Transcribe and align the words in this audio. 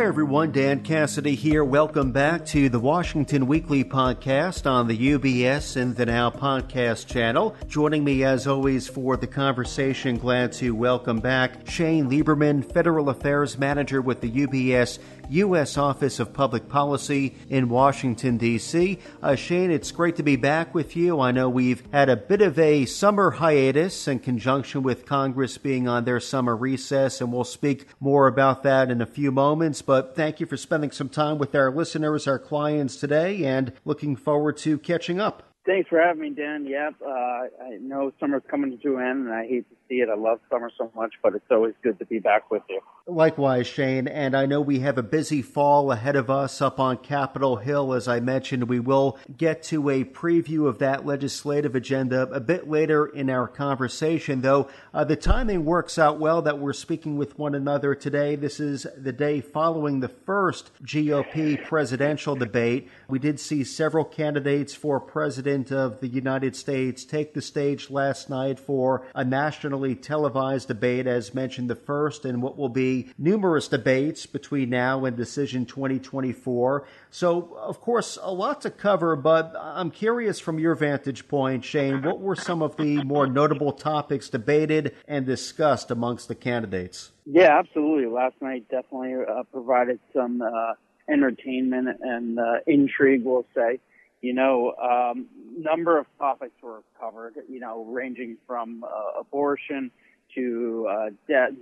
Hi, 0.00 0.06
everyone. 0.06 0.50
Dan 0.50 0.82
Cassidy 0.82 1.34
here. 1.34 1.62
Welcome 1.62 2.10
back 2.10 2.46
to 2.46 2.70
the 2.70 2.80
Washington 2.80 3.46
Weekly 3.46 3.84
Podcast 3.84 4.64
on 4.64 4.88
the 4.88 4.96
UBS 4.96 5.76
and 5.76 5.94
the 5.94 6.06
Now 6.06 6.30
Podcast 6.30 7.06
channel. 7.06 7.54
Joining 7.68 8.02
me, 8.02 8.24
as 8.24 8.46
always, 8.46 8.88
for 8.88 9.18
the 9.18 9.26
conversation, 9.26 10.16
glad 10.16 10.52
to 10.52 10.74
welcome 10.74 11.18
back 11.18 11.68
Shane 11.68 12.08
Lieberman, 12.08 12.64
Federal 12.64 13.10
Affairs 13.10 13.58
Manager 13.58 14.00
with 14.00 14.22
the 14.22 14.30
UBS 14.30 15.00
U.S. 15.30 15.78
Office 15.78 16.18
of 16.18 16.32
Public 16.32 16.68
Policy 16.68 17.36
in 17.48 17.68
Washington, 17.68 18.36
D.C. 18.36 18.98
Uh, 19.22 19.34
Shane, 19.34 19.70
it's 19.70 19.92
great 19.92 20.16
to 20.16 20.22
be 20.22 20.36
back 20.36 20.74
with 20.74 20.96
you. 20.96 21.20
I 21.20 21.30
know 21.30 21.48
we've 21.48 21.82
had 21.92 22.08
a 22.08 22.16
bit 22.16 22.42
of 22.42 22.58
a 22.58 22.84
summer 22.86 23.32
hiatus 23.32 24.08
in 24.08 24.18
conjunction 24.18 24.82
with 24.82 25.06
Congress 25.06 25.58
being 25.58 25.86
on 25.86 26.04
their 26.04 26.20
summer 26.20 26.56
recess, 26.56 27.20
and 27.20 27.32
we'll 27.32 27.44
speak 27.44 27.86
more 28.00 28.26
about 28.26 28.62
that 28.64 28.90
in 28.90 29.00
a 29.00 29.06
few 29.06 29.30
moments. 29.30 29.82
But 29.82 30.16
thank 30.16 30.40
you 30.40 30.46
for 30.46 30.56
spending 30.56 30.90
some 30.90 31.08
time 31.08 31.38
with 31.38 31.54
our 31.54 31.70
listeners, 31.70 32.26
our 32.26 32.38
clients 32.38 32.96
today, 32.96 33.44
and 33.44 33.72
looking 33.84 34.16
forward 34.16 34.56
to 34.58 34.78
catching 34.78 35.20
up. 35.20 35.49
Thanks 35.70 35.88
for 35.88 36.00
having 36.00 36.20
me, 36.20 36.30
Dan. 36.30 36.66
Yep, 36.66 36.94
uh, 37.00 37.08
I 37.08 37.78
know 37.80 38.12
summer's 38.18 38.42
coming 38.50 38.76
to 38.82 38.96
an 38.96 39.06
end, 39.06 39.26
and 39.26 39.32
I 39.32 39.46
hate 39.46 39.70
to 39.70 39.76
see 39.88 39.96
it. 39.96 40.08
I 40.08 40.16
love 40.16 40.40
summer 40.50 40.68
so 40.76 40.90
much, 40.96 41.14
but 41.22 41.36
it's 41.36 41.44
always 41.48 41.74
good 41.80 41.96
to 42.00 42.06
be 42.06 42.18
back 42.18 42.50
with 42.50 42.62
you. 42.68 42.80
Likewise, 43.06 43.68
Shane. 43.68 44.08
And 44.08 44.36
I 44.36 44.46
know 44.46 44.60
we 44.60 44.80
have 44.80 44.98
a 44.98 45.02
busy 45.02 45.42
fall 45.42 45.92
ahead 45.92 46.16
of 46.16 46.28
us 46.28 46.60
up 46.60 46.80
on 46.80 46.96
Capitol 46.96 47.56
Hill. 47.56 47.92
As 47.92 48.08
I 48.08 48.18
mentioned, 48.18 48.68
we 48.68 48.80
will 48.80 49.16
get 49.36 49.62
to 49.64 49.88
a 49.90 50.02
preview 50.02 50.66
of 50.66 50.78
that 50.78 51.06
legislative 51.06 51.76
agenda 51.76 52.22
a 52.22 52.40
bit 52.40 52.68
later 52.68 53.06
in 53.06 53.30
our 53.30 53.46
conversation, 53.46 54.40
though 54.40 54.68
uh, 54.92 55.04
the 55.04 55.16
timing 55.16 55.64
works 55.64 55.98
out 55.98 56.18
well 56.18 56.42
that 56.42 56.58
we're 56.58 56.72
speaking 56.72 57.16
with 57.16 57.38
one 57.38 57.54
another 57.54 57.94
today. 57.94 58.34
This 58.34 58.58
is 58.58 58.88
the 58.96 59.12
day 59.12 59.40
following 59.40 60.00
the 60.00 60.08
first 60.08 60.72
GOP 60.82 61.64
presidential 61.64 62.34
debate. 62.34 62.88
We 63.08 63.20
did 63.20 63.38
see 63.38 63.62
several 63.62 64.04
candidates 64.04 64.74
for 64.74 64.98
president 64.98 65.59
of 65.70 66.00
the 66.00 66.08
United 66.08 66.56
States 66.56 67.04
take 67.04 67.34
the 67.34 67.42
stage 67.42 67.90
last 67.90 68.30
night 68.30 68.58
for 68.58 69.06
a 69.14 69.24
nationally 69.24 69.94
televised 69.94 70.68
debate, 70.68 71.06
as 71.06 71.34
mentioned, 71.34 71.68
the 71.68 71.74
first 71.74 72.24
in 72.24 72.40
what 72.40 72.56
will 72.56 72.70
be 72.70 73.12
numerous 73.18 73.68
debates 73.68 74.24
between 74.24 74.70
now 74.70 75.04
and 75.04 75.16
decision 75.16 75.66
2024. 75.66 76.86
So, 77.10 77.56
of 77.60 77.80
course, 77.80 78.18
a 78.22 78.32
lot 78.32 78.62
to 78.62 78.70
cover, 78.70 79.16
but 79.16 79.54
I'm 79.56 79.90
curious 79.90 80.40
from 80.40 80.58
your 80.58 80.74
vantage 80.74 81.28
point, 81.28 81.64
Shane, 81.64 82.02
what 82.02 82.20
were 82.20 82.36
some 82.36 82.62
of 82.62 82.76
the 82.76 83.04
more 83.04 83.26
notable 83.26 83.72
topics 83.72 84.28
debated 84.30 84.94
and 85.06 85.26
discussed 85.26 85.90
amongst 85.90 86.28
the 86.28 86.34
candidates? 86.34 87.12
Yeah, 87.26 87.58
absolutely. 87.58 88.06
Last 88.06 88.36
night 88.40 88.66
definitely 88.70 89.14
uh, 89.28 89.42
provided 89.52 90.00
some 90.14 90.40
uh, 90.42 90.72
entertainment 91.08 91.88
and 92.00 92.38
uh, 92.38 92.54
intrigue, 92.66 93.24
we'll 93.24 93.46
say 93.54 93.80
you 94.20 94.34
know, 94.34 94.74
um, 94.74 95.26
number 95.56 95.98
of 95.98 96.06
topics 96.18 96.54
were 96.62 96.82
covered, 96.98 97.34
you 97.48 97.60
know, 97.60 97.84
ranging 97.84 98.36
from 98.46 98.84
uh, 98.84 99.20
abortion 99.20 99.90
to 100.34 100.86
uh, 100.88 101.10
de- 101.26 101.56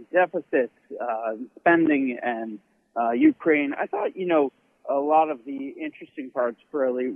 uh, 1.00 1.32
spending, 1.58 2.18
and 2.22 2.58
uh, 2.96 3.10
Ukraine. 3.12 3.74
I 3.74 3.86
thought, 3.86 4.16
you 4.16 4.26
know, 4.26 4.52
a 4.88 4.94
lot 4.94 5.30
of 5.30 5.44
the 5.44 5.68
interesting 5.80 6.30
parts, 6.30 6.60
really, 6.72 7.12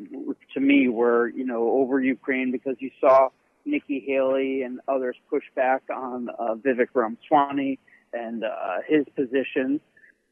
to 0.55 0.61
me, 0.61 0.89
were, 0.89 1.29
you 1.29 1.45
know, 1.45 1.71
over 1.71 2.01
Ukraine 2.01 2.53
because 2.53 2.77
you 2.79 2.91
saw 3.01 3.29
Nikki 3.65 4.05
Haley 4.07 4.63
and 4.63 4.81
others 4.89 5.17
push 5.31 5.45
back 5.55 5.83
on 5.95 6.29
uh, 6.39 6.55
Vivek 6.55 6.89
Ramaswamy 6.95 7.79
and 8.13 8.45
uh, 8.45 8.49
his 8.87 9.05
positions, 9.17 9.81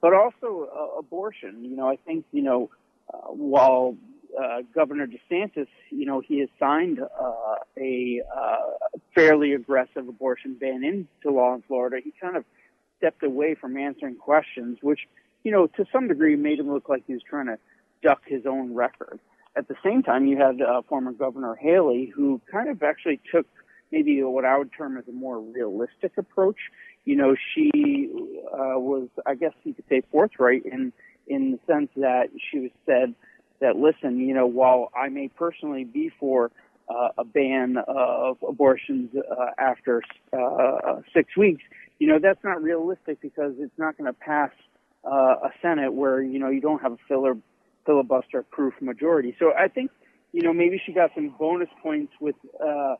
but 0.01 0.13
also 0.13 0.69
uh, 0.75 0.99
abortion. 0.99 1.65
You 1.65 1.77
know, 1.77 1.89
I 1.89 1.97
think, 1.97 2.25
you 2.33 2.43
know, 2.43 2.71
uh, 3.13 3.29
while 3.29 3.97
uh, 4.39 4.63
Governor 4.75 5.07
DeSantis, 5.07 5.69
you 5.91 6.07
know, 6.07 6.21
he 6.21 6.41
has 6.41 6.49
signed 6.59 7.01
uh, 7.01 7.55
a 7.79 8.23
uh, 8.37 8.57
fairly 9.15 9.53
aggressive 9.53 10.09
abortion 10.09 10.55
ban 10.55 10.85
into 10.85 11.35
law 11.35 11.55
in 11.55 11.63
Florida. 11.63 11.99
He 12.03 12.13
kind 12.21 12.37
of 12.37 12.45
stepped 12.99 13.23
away 13.23 13.55
from 13.55 13.77
answering 13.77 14.17
questions, 14.17 14.79
which, 14.83 15.01
you 15.43 15.53
know, 15.53 15.67
to 15.67 15.85
some 15.93 16.09
degree 16.09 16.37
made 16.37 16.59
him 16.59 16.73
look 16.73 16.89
like 16.89 17.03
he 17.07 17.15
was 17.15 17.23
trying 17.29 17.47
to 17.47 17.59
duck 18.03 18.23
his 18.27 18.47
own 18.47 18.75
record. 18.75 19.19
At 19.57 19.69
the 19.69 19.77
same 19.85 20.03
time, 20.03 20.27
you 20.27 20.37
had 20.37 20.61
uh, 20.63 20.83
former 20.89 21.13
Governor 21.13 21.57
Haley, 21.57 22.13
who 22.15 22.41
kind 22.51 22.69
of 22.69 22.83
actually 22.83 23.21
took 23.33 23.47
maybe 23.91 24.23
what 24.23 24.45
I 24.45 24.57
would 24.57 24.71
term 24.77 24.97
as 24.97 25.05
a 25.09 25.13
more 25.13 25.41
realistic 25.41 26.13
approach. 26.17 26.59
You 27.05 27.17
know, 27.17 27.35
she 27.55 28.09
uh, 28.53 28.79
was, 28.79 29.09
I 29.27 29.35
guess 29.35 29.53
you 29.65 29.75
could 29.75 29.87
say, 29.89 30.03
forthright 30.13 30.65
in 30.65 30.93
in 31.27 31.53
the 31.53 31.59
sense 31.73 31.91
that 31.97 32.29
she 32.51 32.59
was 32.59 32.71
said 32.87 33.15
that 33.61 33.77
listen, 33.77 34.19
you 34.19 34.35
know, 34.35 34.47
while 34.47 34.91
I 34.95 35.09
may 35.09 35.29
personally 35.29 35.85
be 35.85 36.11
for 36.19 36.51
uh, 36.89 37.09
a 37.19 37.25
ban 37.25 37.77
of 37.87 38.39
abortions 38.47 39.11
uh, 39.17 39.47
after 39.59 40.03
uh, 40.33 41.01
six 41.15 41.37
weeks, 41.37 41.63
you 41.99 42.07
know, 42.09 42.19
that's 42.19 42.43
not 42.43 42.63
realistic 42.63 43.21
because 43.21 43.53
it's 43.59 43.79
not 43.79 43.97
going 43.97 44.13
to 44.13 44.19
pass 44.19 44.51
uh, 45.05 45.37
a 45.45 45.51
Senate 45.63 45.93
where 45.93 46.23
you 46.23 46.39
know 46.39 46.49
you 46.49 46.61
don't 46.61 46.83
have 46.83 46.93
a 46.93 46.99
filler, 47.09 47.37
filibuster 47.87 48.43
proof 48.43 48.75
majority. 48.81 49.35
So 49.39 49.53
I 49.57 49.69
think 49.69 49.91
you 50.33 50.43
know 50.43 50.53
maybe 50.53 50.81
she 50.85 50.93
got 50.93 51.11
some 51.15 51.35
bonus 51.39 51.69
points 51.83 52.13
with 52.21 52.37
uh, 52.63 52.97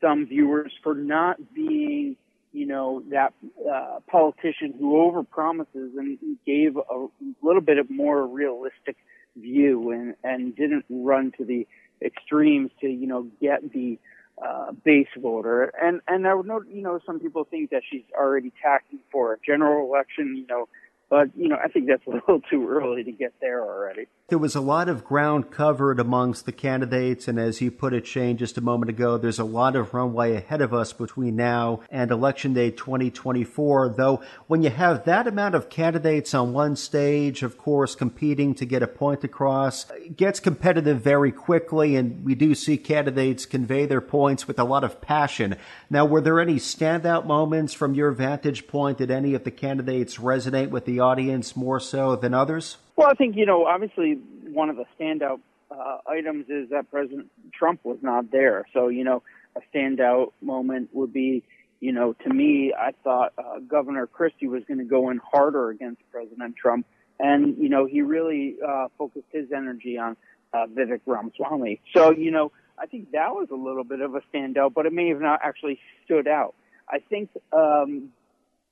some 0.00 0.26
viewers 0.26 0.72
for 0.82 0.94
not 0.94 1.36
being 1.54 2.16
you 2.52 2.66
know 2.66 3.02
that 3.10 3.32
uh, 3.70 4.00
politician 4.10 4.74
who 4.78 4.94
overpromises 4.94 5.96
and 5.96 6.18
gave 6.46 6.76
a 6.76 7.06
little 7.42 7.62
bit 7.62 7.78
of 7.78 7.90
more 7.90 8.26
realistic 8.26 8.96
view 9.40 9.90
and, 9.90 10.14
and 10.24 10.54
didn't 10.56 10.84
run 10.88 11.32
to 11.38 11.44
the 11.44 11.66
extremes 12.02 12.70
to, 12.80 12.88
you 12.88 13.06
know, 13.06 13.26
get 13.40 13.72
the 13.72 13.98
uh, 14.44 14.72
base 14.84 15.08
voter. 15.16 15.72
And, 15.82 16.00
and 16.06 16.26
I 16.26 16.34
would 16.34 16.46
note, 16.46 16.66
you 16.72 16.82
know, 16.82 17.00
some 17.04 17.18
people 17.18 17.44
think 17.44 17.70
that 17.70 17.82
she's 17.90 18.04
already 18.16 18.52
tacking 18.62 19.00
for 19.10 19.32
a 19.32 19.36
general 19.44 19.88
election, 19.88 20.36
you 20.36 20.46
know, 20.46 20.68
but, 21.10 21.28
you 21.36 21.48
know, 21.48 21.56
I 21.62 21.68
think 21.68 21.86
that's 21.88 22.06
a 22.06 22.10
little 22.28 22.40
too 22.50 22.68
early 22.68 23.04
to 23.04 23.12
get 23.12 23.32
there 23.40 23.62
already. 23.62 24.06
There 24.28 24.38
was 24.38 24.54
a 24.54 24.60
lot 24.60 24.90
of 24.90 25.04
ground 25.04 25.50
covered 25.50 25.98
amongst 25.98 26.44
the 26.44 26.52
candidates, 26.52 27.28
and 27.28 27.38
as 27.38 27.62
you 27.62 27.70
put 27.70 27.94
it, 27.94 28.06
Shane, 28.06 28.36
just 28.36 28.58
a 28.58 28.60
moment 28.60 28.90
ago, 28.90 29.16
there's 29.16 29.38
a 29.38 29.44
lot 29.44 29.74
of 29.74 29.94
runway 29.94 30.36
ahead 30.36 30.60
of 30.60 30.74
us 30.74 30.92
between 30.92 31.34
now 31.34 31.80
and 31.90 32.10
Election 32.10 32.52
Day 32.52 32.70
2024. 32.70 33.94
Though, 33.96 34.22
when 34.46 34.62
you 34.62 34.68
have 34.68 35.06
that 35.06 35.26
amount 35.26 35.54
of 35.54 35.70
candidates 35.70 36.34
on 36.34 36.52
one 36.52 36.76
stage, 36.76 37.42
of 37.42 37.56
course, 37.56 37.94
competing 37.94 38.54
to 38.56 38.66
get 38.66 38.82
a 38.82 38.86
point 38.86 39.24
across, 39.24 39.86
gets 40.14 40.40
competitive 40.40 41.00
very 41.00 41.32
quickly, 41.32 41.96
and 41.96 42.22
we 42.22 42.34
do 42.34 42.54
see 42.54 42.76
candidates 42.76 43.46
convey 43.46 43.86
their 43.86 44.02
points 44.02 44.46
with 44.46 44.58
a 44.58 44.64
lot 44.64 44.84
of 44.84 45.00
passion. 45.00 45.56
Now, 45.88 46.04
were 46.04 46.20
there 46.20 46.38
any 46.38 46.56
standout 46.56 47.24
moments 47.24 47.72
from 47.72 47.94
your 47.94 48.10
vantage 48.10 48.66
point? 48.66 48.98
Did 48.98 49.10
any 49.10 49.32
of 49.32 49.44
the 49.44 49.50
candidates 49.50 50.18
resonate 50.18 50.68
with 50.68 50.84
the 50.84 50.97
audience 51.00 51.56
more 51.56 51.80
so 51.80 52.16
than 52.16 52.34
others? 52.34 52.76
Well, 52.96 53.08
I 53.08 53.14
think, 53.14 53.36
you 53.36 53.46
know, 53.46 53.66
obviously 53.66 54.14
one 54.52 54.70
of 54.70 54.76
the 54.76 54.84
standout 54.98 55.40
uh, 55.70 55.98
items 56.06 56.46
is 56.48 56.70
that 56.70 56.90
President 56.90 57.30
Trump 57.52 57.80
was 57.84 57.98
not 58.02 58.30
there. 58.30 58.66
So, 58.72 58.88
you 58.88 59.04
know, 59.04 59.22
a 59.56 59.60
standout 59.72 60.32
moment 60.40 60.90
would 60.92 61.12
be, 61.12 61.42
you 61.80 61.92
know, 61.92 62.12
to 62.24 62.28
me, 62.28 62.72
I 62.76 62.92
thought 63.04 63.32
uh, 63.38 63.60
Governor 63.60 64.06
Christie 64.06 64.48
was 64.48 64.62
going 64.66 64.78
to 64.78 64.84
go 64.84 65.10
in 65.10 65.18
harder 65.18 65.70
against 65.70 66.02
President 66.10 66.56
Trump. 66.56 66.86
And, 67.20 67.56
you 67.58 67.68
know, 67.68 67.84
he 67.84 68.02
really 68.02 68.56
uh, 68.66 68.88
focused 68.96 69.26
his 69.30 69.52
energy 69.52 69.98
on 69.98 70.16
uh, 70.52 70.66
Vivek 70.66 71.00
Ramaswamy. 71.06 71.80
So, 71.94 72.12
you 72.12 72.30
know, 72.30 72.52
I 72.78 72.86
think 72.86 73.10
that 73.12 73.34
was 73.34 73.48
a 73.50 73.56
little 73.56 73.84
bit 73.84 74.00
of 74.00 74.14
a 74.14 74.20
standout, 74.32 74.72
but 74.74 74.86
it 74.86 74.92
may 74.92 75.08
have 75.08 75.20
not 75.20 75.40
actually 75.42 75.80
stood 76.04 76.28
out. 76.28 76.54
I 76.88 77.00
think 77.00 77.30
um, 77.52 78.10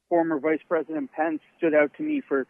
former 0.08 0.38
Vice 0.38 0.61
President 0.69 1.11
Pence 1.12 1.41
stood 1.58 1.75
out 1.75 1.93
to 1.97 2.03
me 2.03 2.23
for 2.26 2.47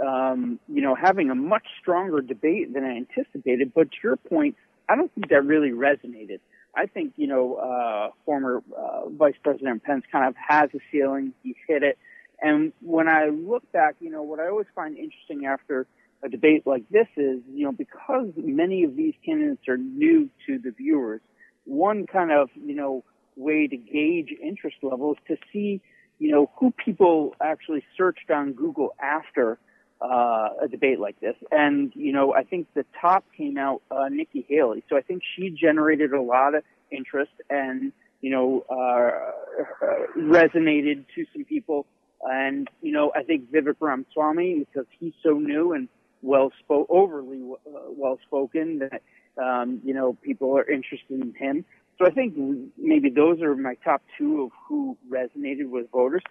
um, 0.00 0.58
you 0.68 0.82
know, 0.82 0.94
having 0.94 1.30
a 1.30 1.34
much 1.34 1.66
stronger 1.80 2.20
debate 2.20 2.72
than 2.72 2.84
I 2.84 2.96
anticipated. 2.96 3.72
But 3.74 3.90
to 3.90 3.96
your 4.02 4.16
point, 4.16 4.56
I 4.88 4.96
don't 4.96 5.12
think 5.14 5.28
that 5.30 5.44
really 5.44 5.70
resonated. 5.70 6.40
I 6.76 6.86
think, 6.86 7.14
you 7.16 7.26
know, 7.26 7.54
uh, 7.54 8.10
former 8.24 8.62
uh, 8.76 9.08
Vice 9.08 9.36
President 9.42 9.82
Pence 9.84 10.04
kind 10.10 10.26
of 10.26 10.34
has 10.36 10.70
a 10.74 10.78
ceiling. 10.90 11.32
He's 11.42 11.56
hit 11.68 11.82
it. 11.82 11.98
And 12.40 12.72
when 12.80 13.08
I 13.08 13.26
look 13.26 13.70
back, 13.72 13.94
you 14.00 14.10
know, 14.10 14.22
what 14.22 14.40
I 14.40 14.48
always 14.48 14.66
find 14.74 14.96
interesting 14.96 15.46
after 15.46 15.86
a 16.22 16.28
debate 16.28 16.66
like 16.66 16.88
this 16.90 17.06
is, 17.16 17.40
you 17.52 17.64
know, 17.64 17.72
because 17.72 18.32
many 18.36 18.84
of 18.84 18.96
these 18.96 19.14
candidates 19.24 19.68
are 19.68 19.76
new 19.76 20.28
to 20.46 20.58
the 20.58 20.72
viewers, 20.72 21.20
one 21.64 22.06
kind 22.06 22.32
of, 22.32 22.50
you 22.56 22.74
know, 22.74 23.04
way 23.36 23.66
to 23.66 23.76
gauge 23.76 24.30
interest 24.42 24.76
levels 24.82 25.16
to 25.28 25.36
see, 25.52 25.80
you 26.18 26.30
know, 26.30 26.50
who 26.56 26.72
people 26.72 27.34
actually 27.40 27.84
searched 27.96 28.30
on 28.30 28.52
Google 28.52 28.94
after 29.00 29.58
uh, 30.00 30.50
a 30.62 30.68
debate 30.68 31.00
like 31.00 31.18
this. 31.20 31.36
And, 31.50 31.92
you 31.94 32.12
know, 32.12 32.34
I 32.34 32.42
think 32.44 32.68
the 32.74 32.84
top 33.00 33.24
came 33.36 33.56
out 33.56 33.82
uh, 33.90 34.08
Nikki 34.08 34.44
Haley. 34.48 34.84
So 34.88 34.96
I 34.96 35.00
think 35.00 35.22
she 35.36 35.50
generated 35.50 36.12
a 36.12 36.20
lot 36.20 36.54
of 36.54 36.62
interest 36.90 37.32
and, 37.48 37.92
you 38.20 38.30
know, 38.30 38.64
uh, 38.70 40.10
resonated 40.16 41.04
to 41.14 41.24
some 41.32 41.44
people 41.44 41.86
And, 42.24 42.68
you 42.80 42.92
know, 42.92 43.12
I 43.14 43.22
think 43.22 43.52
Vivek 43.52 43.76
Ramaswamy, 43.80 44.60
because 44.60 44.86
he's 44.98 45.12
so 45.22 45.32
new 45.34 45.72
and 45.72 45.88
well 46.22 46.50
spoke, 46.60 46.86
overly 46.88 47.42
uh, 47.66 47.80
well 47.90 48.18
spoken 48.26 48.78
that, 48.78 49.02
um, 49.42 49.80
you 49.84 49.92
know, 49.92 50.14
people 50.22 50.56
are 50.56 50.68
interested 50.68 51.20
in 51.20 51.34
him. 51.34 51.64
So 51.98 52.06
I 52.06 52.10
think 52.10 52.34
maybe 52.76 53.10
those 53.10 53.40
are 53.40 53.54
my 53.54 53.74
top 53.84 54.02
two 54.18 54.42
of 54.42 54.50
who 54.68 54.96
resonated 55.10 55.68
with 55.68 55.90
voters. 55.90 56.22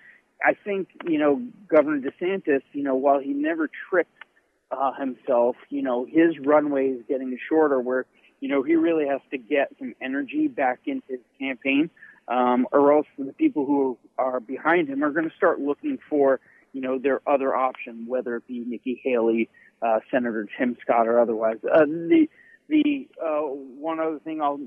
I 0.43 0.55
think, 0.65 0.89
you 1.07 1.17
know, 1.17 1.41
Governor 1.69 2.01
DeSantis, 2.01 2.61
you 2.73 2.83
know, 2.83 2.95
while 2.95 3.19
he 3.19 3.29
never 3.33 3.69
tripped 3.89 4.11
uh, 4.71 4.91
himself, 4.93 5.55
you 5.69 5.81
know, 5.81 6.05
his 6.05 6.37
runway 6.39 6.89
is 6.89 7.01
getting 7.07 7.37
shorter 7.47 7.79
where, 7.79 8.05
you 8.41 8.49
know, 8.49 8.61
he 8.61 8.75
really 8.75 9.07
has 9.07 9.21
to 9.31 9.37
get 9.37 9.71
some 9.79 9.95
energy 10.01 10.47
back 10.47 10.79
into 10.85 11.03
his 11.07 11.19
campaign, 11.39 11.89
um, 12.27 12.67
or 12.73 12.91
else 12.91 13.07
the 13.17 13.31
people 13.33 13.65
who 13.65 13.97
are 14.17 14.41
behind 14.41 14.89
him 14.89 15.03
are 15.03 15.11
going 15.11 15.29
to 15.29 15.35
start 15.35 15.61
looking 15.61 15.97
for, 16.09 16.41
you 16.73 16.81
know, 16.81 16.99
their 16.99 17.21
other 17.25 17.55
option, 17.55 18.05
whether 18.05 18.35
it 18.35 18.47
be 18.47 18.59
Nikki 18.59 18.99
Haley, 19.01 19.49
uh, 19.81 19.99
Senator 20.11 20.47
Tim 20.57 20.75
Scott, 20.81 21.07
or 21.07 21.19
otherwise. 21.19 21.57
Uh, 21.63 21.85
the 21.85 22.27
the 22.69 23.07
uh, 23.21 23.41
one 23.41 23.99
other 23.99 24.19
thing 24.19 24.41
I'll 24.41 24.59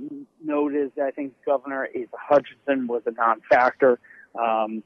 note 0.45 0.75
is 0.75 0.91
I 1.03 1.11
think 1.11 1.35
Governor 1.45 1.89
Asa 1.95 2.07
Hutchinson 2.13 2.87
was 2.87 3.03
a 3.07 3.13
non-factor. 3.13 3.99
Um, 4.39 4.83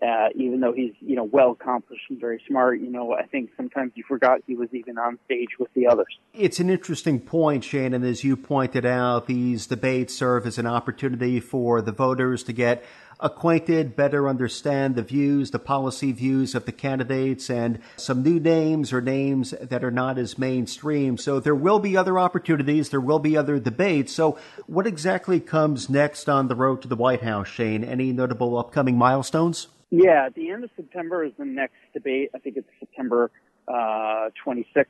uh, 0.00 0.28
even 0.34 0.60
though 0.60 0.72
he's 0.72 0.94
you 1.00 1.14
know 1.14 1.24
well 1.24 1.50
accomplished 1.52 2.04
and 2.08 2.18
very 2.18 2.42
smart, 2.48 2.80
you 2.80 2.90
know 2.90 3.12
I 3.12 3.26
think 3.26 3.50
sometimes 3.56 3.92
you 3.94 4.04
forgot 4.08 4.40
he 4.46 4.54
was 4.54 4.68
even 4.72 4.96
on 4.98 5.18
stage 5.26 5.50
with 5.58 5.72
the 5.74 5.86
others. 5.86 6.18
It's 6.32 6.60
an 6.60 6.70
interesting 6.70 7.20
point, 7.20 7.62
Shannon, 7.64 8.02
as 8.02 8.24
you 8.24 8.36
pointed 8.36 8.86
out. 8.86 9.26
These 9.26 9.66
debates 9.66 10.14
serve 10.14 10.46
as 10.46 10.58
an 10.58 10.66
opportunity 10.66 11.40
for 11.40 11.82
the 11.82 11.92
voters 11.92 12.42
to 12.44 12.52
get 12.52 12.84
acquainted, 13.22 13.96
better 13.96 14.28
understand 14.28 14.94
the 14.94 15.02
views, 15.02 15.50
the 15.50 15.58
policy 15.58 16.12
views 16.12 16.54
of 16.54 16.66
the 16.66 16.72
candidates, 16.72 17.48
and 17.48 17.78
some 17.96 18.22
new 18.22 18.38
names 18.38 18.92
or 18.92 19.00
names 19.00 19.54
that 19.60 19.84
are 19.84 19.90
not 19.90 20.18
as 20.18 20.36
mainstream. 20.36 21.16
So 21.16 21.40
there 21.40 21.54
will 21.54 21.78
be 21.78 21.96
other 21.96 22.18
opportunities, 22.18 22.90
there 22.90 23.00
will 23.00 23.18
be 23.18 23.36
other 23.36 23.58
debates. 23.58 24.12
So, 24.12 24.38
what 24.66 24.86
exactly 24.86 25.40
comes 25.40 25.88
next 25.88 26.28
on 26.28 26.48
the 26.48 26.56
road 26.56 26.82
to 26.82 26.88
the 26.88 26.96
White 26.96 27.22
House, 27.22 27.48
Shane? 27.48 27.84
Any 27.84 28.12
notable 28.12 28.58
upcoming 28.58 28.96
milestones? 28.98 29.68
Yeah, 29.90 30.28
the 30.34 30.50
end 30.50 30.64
of 30.64 30.70
September 30.74 31.24
is 31.24 31.32
the 31.38 31.44
next 31.44 31.76
debate. 31.92 32.30
I 32.34 32.38
think 32.38 32.56
it's 32.56 32.68
September 32.80 33.30
uh, 33.68 34.30
26th. 34.44 34.86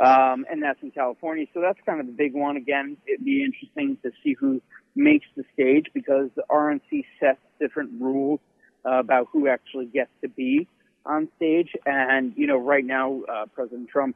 Um, 0.00 0.46
and 0.50 0.62
that's 0.62 0.80
in 0.82 0.92
California. 0.92 1.46
So 1.52 1.60
that's 1.60 1.78
kind 1.84 2.00
of 2.00 2.06
the 2.06 2.12
big 2.12 2.34
one. 2.34 2.56
Again, 2.56 2.96
it'd 3.06 3.24
be 3.24 3.44
interesting 3.44 3.98
to 4.02 4.12
see 4.22 4.34
who 4.38 4.62
makes 4.94 5.26
the 5.36 5.44
stage 5.54 5.86
because 5.92 6.30
the 6.36 6.44
RNC 6.50 7.04
sets 7.18 7.40
different 7.60 8.00
rules 8.00 8.40
uh, 8.84 9.00
about 9.00 9.28
who 9.32 9.48
actually 9.48 9.86
gets 9.86 10.10
to 10.22 10.28
be 10.28 10.68
on 11.04 11.28
stage. 11.36 11.70
And, 11.84 12.32
you 12.36 12.46
know, 12.46 12.58
right 12.58 12.84
now, 12.84 13.22
uh, 13.22 13.46
President 13.46 13.88
Trump 13.88 14.14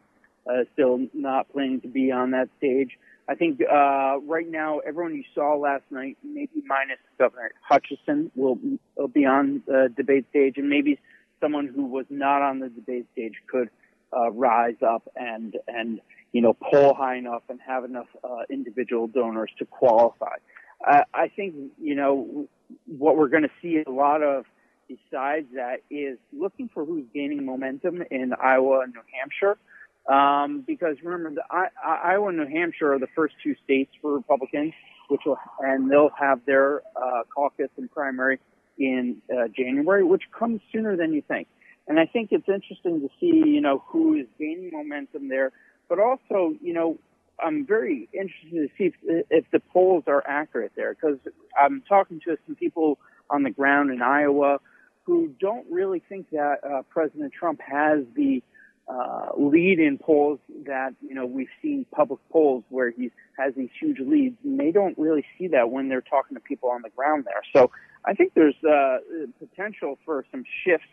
uh, 0.49 0.65
still 0.73 1.01
not 1.15 1.53
planning 1.53 1.81
to 1.81 1.89
be 1.89 2.13
on 2.13 2.31
that 2.33 2.49
stage. 2.59 2.91
I 3.29 3.35
think 3.35 3.61
uh, 3.61 4.19
right 4.21 4.49
now, 4.49 4.81
everyone 4.81 5.15
you 5.15 5.25
saw 5.35 5.57
last 5.57 5.85
night, 5.91 6.17
maybe 6.23 6.63
minus 6.67 6.99
Governor 7.19 7.53
Hutchinson, 7.63 8.31
will, 8.35 8.59
will 8.97 9.09
be 9.09 9.25
on 9.25 9.63
the 9.67 9.93
debate 9.97 10.27
stage, 10.31 10.59
and 10.59 10.69
maybe 10.69 10.99
someone 11.41 11.69
who 11.69 11.87
was 11.87 12.07
not 12.11 12.43
on 12.43 12.59
the 12.59 12.69
debate 12.69 13.07
stage 13.13 13.35
could 13.49 13.71
uh, 14.17 14.31
rise 14.31 14.77
up 14.87 15.09
and 15.17 15.57
and 15.69 16.01
you 16.33 16.41
know 16.41 16.55
poll 16.55 16.95
high 16.95 17.17
enough 17.17 17.43
and 17.49 17.61
have 17.67 17.85
enough 17.85 18.09
uh, 18.25 18.43
individual 18.51 19.07
donors 19.07 19.51
to 19.59 19.65
qualify. 19.65 20.37
I, 20.85 21.05
I 21.15 21.29
think 21.29 21.55
you 21.81 21.95
know 21.95 22.49
what 22.87 23.17
we're 23.17 23.29
going 23.29 23.45
to 23.45 23.51
see 23.61 23.83
a 23.87 23.91
lot 23.91 24.23
of 24.23 24.45
besides 24.89 25.47
that 25.55 25.81
is 25.91 26.19
looking 26.33 26.69
for 26.73 26.85
who's 26.85 27.05
gaining 27.15 27.45
momentum 27.45 28.03
in 28.11 28.33
Iowa 28.35 28.81
and 28.81 28.93
New 28.93 29.03
Hampshire. 29.19 29.59
Um, 30.07 30.65
because 30.67 30.97
remember, 31.03 31.31
the, 31.31 31.43
I, 31.51 31.69
I, 31.83 32.13
Iowa 32.13 32.29
and 32.29 32.39
New 32.39 32.49
Hampshire 32.49 32.93
are 32.93 32.99
the 32.99 33.09
first 33.15 33.35
two 33.43 33.55
states 33.65 33.93
for 34.01 34.13
Republicans, 34.15 34.75
which 35.09 35.21
will, 35.25 35.39
and 35.61 35.91
they'll 35.91 36.11
have 36.19 36.41
their 36.45 36.83
uh, 36.97 37.23
caucus 37.33 37.69
and 37.77 37.91
primary 37.91 38.41
in 38.79 39.19
uh, 39.33 39.49
January, 39.57 40.03
which 40.03 40.23
comes 40.37 40.61
sooner 40.73 40.97
than 40.97 41.13
you 41.13 41.23
think. 41.29 41.47
And 41.89 41.99
I 41.99 42.07
think 42.07 42.29
it's 42.31 42.49
interesting 42.49 43.01
to 43.01 43.09
see, 43.19 43.43
you 43.49 43.61
know, 43.61 43.83
who 43.89 44.15
is 44.15 44.27
gaining 44.39 44.71
momentum 44.73 45.29
there, 45.29 45.53
but 45.89 45.99
also, 45.99 46.55
you 46.63 46.73
know, 46.73 46.99
I'm 47.45 47.67
very 47.67 48.09
interested 48.13 48.53
to 48.53 48.69
see 48.79 48.93
if, 49.03 49.27
if 49.31 49.45
the 49.51 49.61
polls 49.61 50.05
are 50.07 50.23
accurate 50.27 50.73
there 50.77 50.95
because 50.95 51.19
I'm 51.59 51.83
talking 51.89 52.21
to 52.21 52.37
some 52.47 52.55
people 52.55 52.99
on 53.31 53.43
the 53.43 53.51
ground 53.51 53.91
in 53.91 54.01
Iowa 54.01 54.59
who 55.05 55.35
don't 55.41 55.67
really 55.71 56.03
think 56.09 56.31
that 56.31 56.59
uh, 56.63 56.83
President 56.89 57.33
Trump 57.33 57.61
has 57.61 58.05
the 58.15 58.43
uh, 58.89 59.31
lead 59.37 59.79
in 59.79 59.97
polls 59.99 60.39
that 60.67 60.95
you 61.01 61.15
know 61.15 61.25
we've 61.25 61.49
seen 61.63 61.87
public 61.93 62.21
polls 62.31 62.65
where 62.69 62.91
he 62.91 63.11
has 63.39 63.55
these 63.55 63.71
huge 63.81 63.99
leads, 64.01 64.37
and 64.45 64.59
they 64.59 64.71
don't 64.71 64.99
really 64.99 65.25
see 65.39 65.49
that 65.49 65.71
when 65.71 65.89
they're 65.89 66.01
talking 66.01 66.37
to 66.37 66.41
people 66.41 66.69
on 66.69 66.83
the 66.83 66.91
ground 66.91 67.25
there. 67.25 67.43
So 67.53 67.71
I 68.05 68.15
think 68.15 68.35
there's 68.35 68.57
uh, 68.65 68.99
potential 69.39 69.99
for 70.05 70.25
some 70.31 70.45
shifts 70.65 70.89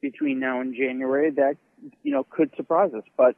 between 0.00 0.38
now 0.38 0.60
and 0.60 0.74
January 0.74 1.30
that 1.30 1.56
you 2.02 2.12
know 2.12 2.24
could 2.24 2.50
surprise 2.56 2.92
us, 2.94 3.04
but 3.16 3.36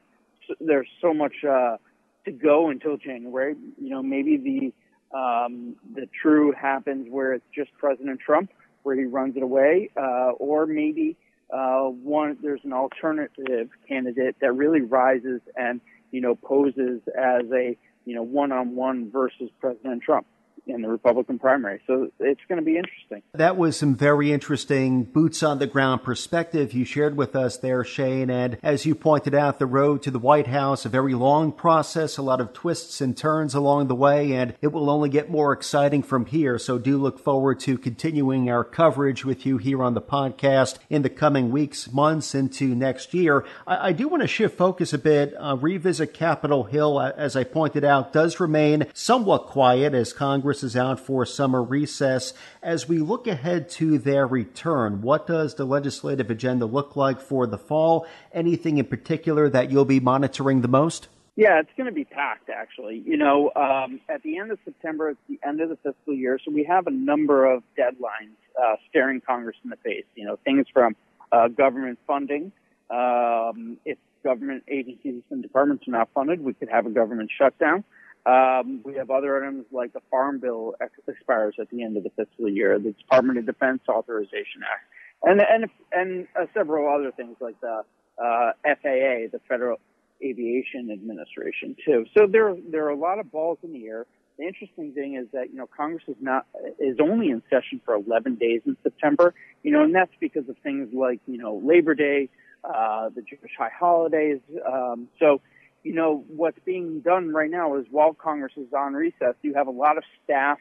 there's 0.60 0.88
so 1.00 1.12
much 1.12 1.44
uh, 1.48 1.76
to 2.24 2.32
go 2.32 2.70
until 2.70 2.96
January. 2.96 3.54
You 3.80 3.90
know, 3.90 4.02
maybe 4.02 4.36
the 4.36 5.16
um, 5.16 5.76
the 5.94 6.08
true 6.22 6.52
happens 6.52 7.08
where 7.10 7.32
it's 7.32 7.44
just 7.54 7.70
President 7.78 8.20
Trump, 8.20 8.50
where 8.82 8.96
he 8.96 9.04
runs 9.04 9.36
it 9.36 9.42
away, 9.42 9.90
uh, 9.96 10.32
or 10.38 10.66
maybe 10.66 11.16
uh, 11.52 11.84
one 11.84 12.36
there's 12.42 12.60
an 12.64 12.72
alternative 12.72 13.70
candidate 13.86 14.36
that 14.40 14.52
really 14.52 14.82
rises 14.82 15.40
and 15.56 15.80
you 16.10 16.20
know 16.20 16.34
poses 16.34 17.00
as 17.16 17.44
a 17.52 17.76
you 18.04 18.14
know 18.14 18.22
one-on-one 18.22 19.10
versus 19.10 19.50
President 19.60 20.02
Trump 20.02 20.26
in 20.68 20.82
the 20.82 20.88
Republican 20.88 21.38
primary. 21.38 21.80
So 21.86 22.10
it's 22.20 22.40
going 22.48 22.60
to 22.60 22.64
be 22.64 22.76
interesting. 22.76 23.22
That 23.32 23.56
was 23.56 23.76
some 23.76 23.94
very 23.94 24.32
interesting 24.32 25.04
boots 25.04 25.42
on 25.42 25.58
the 25.58 25.66
ground 25.66 26.02
perspective 26.02 26.72
you 26.72 26.84
shared 26.84 27.16
with 27.16 27.34
us 27.34 27.56
there, 27.56 27.82
Shane. 27.84 28.30
And 28.30 28.58
as 28.62 28.86
you 28.86 28.94
pointed 28.94 29.34
out, 29.34 29.58
the 29.58 29.66
road 29.66 30.02
to 30.02 30.10
the 30.10 30.18
White 30.18 30.48
House, 30.48 30.84
a 30.84 30.88
very 30.88 31.14
long 31.14 31.52
process, 31.52 32.16
a 32.16 32.22
lot 32.22 32.40
of 32.40 32.52
twists 32.52 33.00
and 33.00 33.16
turns 33.16 33.54
along 33.54 33.88
the 33.88 33.94
way, 33.94 34.32
and 34.32 34.54
it 34.60 34.68
will 34.68 34.90
only 34.90 35.08
get 35.08 35.30
more 35.30 35.52
exciting 35.52 36.02
from 36.02 36.26
here. 36.26 36.58
So 36.58 36.78
do 36.78 36.98
look 36.98 37.18
forward 37.18 37.60
to 37.60 37.78
continuing 37.78 38.50
our 38.50 38.64
coverage 38.64 39.24
with 39.24 39.46
you 39.46 39.58
here 39.58 39.82
on 39.82 39.94
the 39.94 40.02
podcast 40.02 40.78
in 40.90 41.02
the 41.02 41.10
coming 41.10 41.50
weeks, 41.50 41.90
months 41.92 42.34
into 42.34 42.74
next 42.74 43.14
year. 43.14 43.44
I, 43.66 43.88
I 43.88 43.92
do 43.92 44.08
want 44.08 44.22
to 44.22 44.28
shift 44.28 44.56
focus 44.56 44.92
a 44.92 44.98
bit, 44.98 45.34
uh, 45.38 45.56
revisit 45.56 46.12
Capitol 46.12 46.64
Hill, 46.64 47.00
as 47.00 47.36
I 47.36 47.44
pointed 47.44 47.84
out, 47.84 48.12
does 48.12 48.40
remain 48.40 48.86
somewhat 48.92 49.46
quiet 49.46 49.94
as 49.94 50.12
Congress 50.12 50.57
is 50.62 50.76
out 50.76 51.00
for 51.00 51.24
summer 51.26 51.62
recess. 51.62 52.34
As 52.62 52.88
we 52.88 52.98
look 52.98 53.26
ahead 53.26 53.68
to 53.70 53.98
their 53.98 54.26
return, 54.26 55.02
what 55.02 55.26
does 55.26 55.54
the 55.54 55.64
legislative 55.64 56.30
agenda 56.30 56.66
look 56.66 56.96
like 56.96 57.20
for 57.20 57.46
the 57.46 57.58
fall? 57.58 58.06
Anything 58.32 58.78
in 58.78 58.86
particular 58.86 59.48
that 59.50 59.70
you'll 59.70 59.84
be 59.84 60.00
monitoring 60.00 60.60
the 60.60 60.68
most? 60.68 61.08
Yeah, 61.36 61.60
it's 61.60 61.70
going 61.76 61.86
to 61.86 61.92
be 61.92 62.04
packed, 62.04 62.50
actually. 62.50 63.02
You 63.06 63.16
know, 63.16 63.52
um, 63.54 64.00
at 64.08 64.24
the 64.24 64.38
end 64.38 64.50
of 64.50 64.58
September, 64.64 65.10
it's 65.10 65.20
the 65.28 65.38
end 65.46 65.60
of 65.60 65.68
the 65.68 65.76
fiscal 65.76 66.12
year, 66.12 66.40
so 66.44 66.50
we 66.50 66.64
have 66.64 66.88
a 66.88 66.90
number 66.90 67.46
of 67.46 67.62
deadlines 67.78 68.34
uh, 68.60 68.74
staring 68.90 69.20
Congress 69.20 69.56
in 69.62 69.70
the 69.70 69.76
face. 69.76 70.04
You 70.16 70.24
know, 70.24 70.36
things 70.44 70.66
from 70.72 70.96
uh, 71.30 71.46
government 71.46 72.00
funding. 72.08 72.50
Um, 72.90 73.76
if 73.84 73.98
government 74.24 74.64
agencies 74.66 75.22
and 75.30 75.40
departments 75.40 75.86
are 75.86 75.92
not 75.92 76.08
funded, 76.12 76.42
we 76.42 76.54
could 76.54 76.70
have 76.70 76.86
a 76.86 76.90
government 76.90 77.30
shutdown. 77.36 77.84
Um, 78.28 78.82
we 78.84 78.94
have 78.96 79.10
other 79.10 79.42
items 79.42 79.64
like 79.72 79.94
the 79.94 80.02
Farm 80.10 80.38
Bill 80.38 80.74
ex- 80.82 80.92
expires 81.08 81.54
at 81.58 81.70
the 81.70 81.82
end 81.82 81.96
of 81.96 82.02
the 82.02 82.10
fiscal 82.10 82.48
year, 82.48 82.78
the 82.78 82.92
Department 82.92 83.38
of 83.38 83.46
Defense 83.46 83.80
Authorization 83.88 84.60
Act, 84.70 84.84
and 85.22 85.40
and 85.40 85.70
and 85.92 86.26
uh, 86.38 86.44
several 86.52 86.94
other 86.94 87.10
things 87.10 87.36
like 87.40 87.58
the 87.62 87.84
uh, 88.22 88.52
FAA, 88.64 89.30
the 89.32 89.40
Federal 89.48 89.78
Aviation 90.22 90.90
Administration, 90.92 91.74
too. 91.86 92.04
So 92.14 92.26
there 92.30 92.54
there 92.70 92.84
are 92.84 92.90
a 92.90 92.98
lot 92.98 93.18
of 93.18 93.32
balls 93.32 93.58
in 93.62 93.72
the 93.72 93.86
air. 93.86 94.04
The 94.38 94.46
interesting 94.46 94.92
thing 94.92 95.14
is 95.14 95.26
that 95.32 95.50
you 95.50 95.56
know 95.56 95.68
Congress 95.74 96.04
is 96.06 96.16
not 96.20 96.46
is 96.78 96.98
only 97.00 97.30
in 97.30 97.42
session 97.48 97.80
for 97.86 97.94
11 97.94 98.34
days 98.34 98.60
in 98.66 98.76
September, 98.82 99.32
you 99.62 99.72
know, 99.72 99.84
and 99.84 99.94
that's 99.94 100.12
because 100.20 100.46
of 100.50 100.56
things 100.62 100.90
like 100.92 101.20
you 101.26 101.38
know 101.38 101.62
Labor 101.64 101.94
Day, 101.94 102.28
uh, 102.62 103.08
the 103.08 103.22
Jewish 103.22 103.52
high 103.58 103.72
holidays. 103.74 104.40
Um, 104.70 105.08
so 105.18 105.40
you 105.82 105.94
know, 105.94 106.24
what's 106.28 106.58
being 106.64 107.00
done 107.00 107.32
right 107.32 107.50
now 107.50 107.76
is 107.76 107.86
while 107.90 108.14
Congress 108.14 108.52
is 108.56 108.72
on 108.76 108.94
recess, 108.94 109.34
you 109.42 109.54
have 109.54 109.66
a 109.66 109.72
lot 109.72 109.96
of 109.96 110.04
staff 110.24 110.58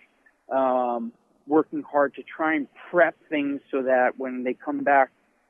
um, 0.49 1.11
working 1.47 1.83
hard 1.83 2.13
to 2.15 2.23
try 2.23 2.55
and 2.55 2.67
prep 2.89 3.15
things 3.29 3.61
so 3.71 3.83
that 3.83 4.17
when 4.17 4.43
they 4.43 4.53
come 4.53 4.79
back 4.79 5.09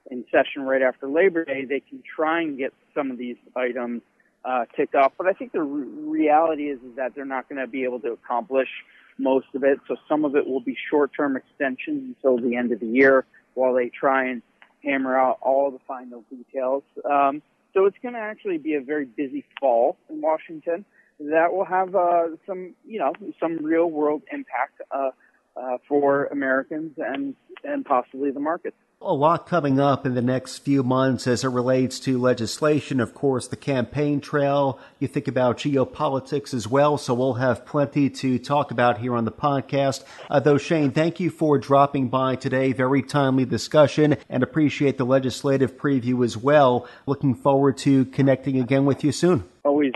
in 0.09 0.23
session 0.31 0.63
right 0.63 0.81
after 0.81 1.07
Labor 1.07 1.43
Day, 1.45 1.65
they 1.65 1.81
can 1.81 2.01
try 2.15 2.41
and 2.41 2.57
get 2.57 2.73
some 2.95 3.11
of 3.11 3.17
these 3.17 3.35
items 3.55 4.01
uh, 4.45 4.65
ticked 4.75 4.95
off. 4.95 5.11
But 5.17 5.27
I 5.27 5.33
think 5.33 5.51
the 5.51 5.61
re- 5.61 6.19
reality 6.19 6.69
is, 6.69 6.79
is 6.79 6.95
that 6.95 7.13
they're 7.13 7.25
not 7.25 7.49
going 7.49 7.59
to 7.59 7.67
be 7.67 7.83
able 7.83 7.99
to 8.01 8.13
accomplish 8.13 8.69
most 9.17 9.47
of 9.53 9.63
it. 9.63 9.79
So 9.87 9.97
some 10.07 10.23
of 10.23 10.35
it 10.35 10.47
will 10.47 10.61
be 10.61 10.77
short-term 10.89 11.35
extensions 11.35 12.15
until 12.15 12.37
the 12.37 12.55
end 12.55 12.71
of 12.71 12.79
the 12.79 12.87
year 12.87 13.25
while 13.55 13.73
they 13.73 13.89
try 13.89 14.29
and 14.29 14.41
hammer 14.83 15.19
out 15.19 15.39
all 15.41 15.71
the 15.71 15.79
final 15.87 16.23
details. 16.29 16.83
Um, 17.03 17.41
so 17.73 17.85
it's 17.85 17.97
going 18.01 18.13
to 18.13 18.19
actually 18.19 18.57
be 18.57 18.75
a 18.75 18.81
very 18.81 19.05
busy 19.05 19.45
fall 19.59 19.97
in 20.09 20.21
Washington 20.21 20.85
that 21.19 21.51
will 21.51 21.65
have 21.65 21.95
uh, 21.95 22.27
some, 22.45 22.73
you 22.85 22.99
know, 22.99 23.13
some 23.39 23.57
real 23.57 23.87
world 23.87 24.21
impact 24.31 24.81
uh, 24.91 25.09
uh, 25.55 25.77
for 25.87 26.25
Americans 26.25 26.93
and 26.97 27.35
and 27.63 27.85
possibly 27.85 28.31
the 28.31 28.39
markets. 28.39 28.77
A 28.99 29.13
lot 29.13 29.45
coming 29.45 29.79
up 29.79 30.07
in 30.07 30.15
the 30.15 30.23
next 30.23 30.57
few 30.57 30.81
months 30.81 31.27
as 31.27 31.43
it 31.43 31.49
relates 31.49 31.99
to 31.99 32.17
legislation. 32.17 32.99
Of 32.99 33.13
course, 33.13 33.47
the 33.47 33.55
campaign 33.55 34.19
trail. 34.19 34.79
You 34.97 35.07
think 35.07 35.27
about 35.27 35.59
geopolitics 35.59 36.51
as 36.51 36.67
well. 36.67 36.97
So 36.97 37.13
we'll 37.13 37.35
have 37.35 37.63
plenty 37.63 38.09
to 38.09 38.39
talk 38.39 38.71
about 38.71 38.97
here 38.97 39.13
on 39.13 39.23
the 39.23 39.31
podcast. 39.31 40.03
Uh, 40.31 40.39
though, 40.39 40.57
Shane, 40.57 40.89
thank 40.89 41.19
you 41.19 41.29
for 41.29 41.59
dropping 41.59 42.09
by 42.09 42.35
today. 42.37 42.73
Very 42.73 43.03
timely 43.03 43.45
discussion 43.45 44.17
and 44.29 44.41
appreciate 44.41 44.97
the 44.97 45.05
legislative 45.05 45.77
preview 45.77 46.25
as 46.25 46.35
well. 46.35 46.87
Looking 47.05 47.35
forward 47.35 47.77
to 47.79 48.05
connecting 48.05 48.59
again 48.59 48.85
with 48.85 49.03
you 49.03 49.11
soon. 49.11 49.47
Always 49.63 49.93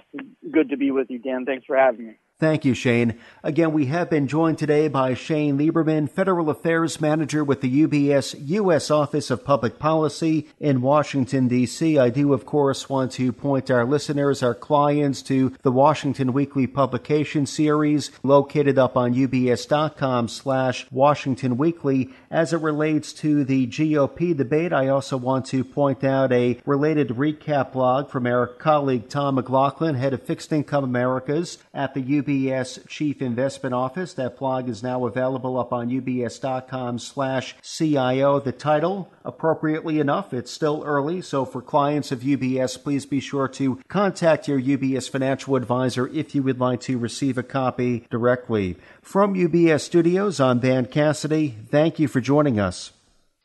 good 0.51 0.69
to 0.69 0.77
be 0.77 0.91
with 0.91 1.09
you, 1.09 1.17
Dan. 1.17 1.45
Thanks 1.45 1.65
for 1.65 1.75
having 1.75 2.05
me. 2.05 2.19
Thank 2.41 2.65
you, 2.65 2.73
Shane. 2.73 3.19
Again, 3.43 3.71
we 3.71 3.85
have 3.85 4.09
been 4.09 4.27
joined 4.27 4.57
today 4.57 4.87
by 4.87 5.13
Shane 5.13 5.59
Lieberman, 5.59 6.09
Federal 6.09 6.49
Affairs 6.49 6.99
Manager 6.99 7.43
with 7.43 7.61
the 7.61 7.85
UBS 7.85 8.35
U.S. 8.47 8.89
Office 8.89 9.29
of 9.29 9.45
Public 9.45 9.77
Policy 9.77 10.47
in 10.59 10.81
Washington, 10.81 11.47
D.C. 11.47 11.99
I 11.99 12.09
do, 12.09 12.33
of 12.33 12.47
course, 12.47 12.89
want 12.89 13.11
to 13.11 13.31
point 13.31 13.69
our 13.69 13.85
listeners, 13.85 14.41
our 14.41 14.55
clients, 14.55 15.21
to 15.23 15.55
the 15.61 15.71
Washington 15.71 16.33
Weekly 16.33 16.65
publication 16.65 17.45
series 17.45 18.09
located 18.23 18.79
up 18.79 18.97
on 18.97 19.13
ubs.com 19.13 20.27
slash 20.27 20.87
Washington 20.89 21.57
Weekly. 21.57 22.09
As 22.31 22.53
it 22.53 22.61
relates 22.61 23.13
to 23.13 23.43
the 23.43 23.67
GOP 23.67 24.35
debate, 24.35 24.73
I 24.73 24.87
also 24.87 25.15
want 25.15 25.45
to 25.47 25.63
point 25.63 26.03
out 26.03 26.31
a 26.31 26.59
related 26.65 27.09
recap 27.09 27.73
blog 27.73 28.09
from 28.09 28.25
our 28.25 28.47
colleague 28.47 29.09
Tom 29.09 29.35
McLaughlin, 29.35 29.93
head 29.93 30.13
of 30.13 30.23
Fixed 30.23 30.51
Income 30.51 30.83
Americas 30.83 31.59
at 31.71 31.93
the 31.93 32.01
UBS 32.01 32.30
UBS 32.31 32.87
Chief 32.87 33.21
Investment 33.21 33.75
Office. 33.75 34.13
That 34.13 34.37
blog 34.37 34.69
is 34.69 34.81
now 34.81 35.05
available 35.05 35.59
up 35.59 35.73
on 35.73 35.89
ubs.com 35.89 36.99
slash 36.99 37.55
CIO. 37.61 38.39
The 38.39 38.51
title, 38.51 39.11
appropriately 39.25 39.99
enough, 39.99 40.33
it's 40.33 40.51
still 40.51 40.83
early, 40.85 41.21
so 41.21 41.45
for 41.45 41.61
clients 41.61 42.11
of 42.11 42.21
UBS, 42.21 42.81
please 42.81 43.05
be 43.05 43.19
sure 43.19 43.47
to 43.49 43.81
contact 43.87 44.47
your 44.47 44.61
UBS 44.61 45.09
financial 45.09 45.55
advisor 45.55 46.07
if 46.07 46.33
you 46.33 46.43
would 46.43 46.59
like 46.59 46.79
to 46.81 46.97
receive 46.97 47.37
a 47.37 47.43
copy 47.43 48.05
directly. 48.09 48.77
From 49.01 49.35
UBS 49.35 49.81
Studios, 49.81 50.39
I'm 50.39 50.59
Dan 50.59 50.85
Cassidy. 50.85 51.57
Thank 51.69 51.99
you 51.99 52.07
for 52.07 52.21
joining 52.21 52.59
us. 52.59 52.93